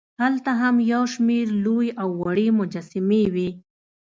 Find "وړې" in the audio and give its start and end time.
2.21-2.47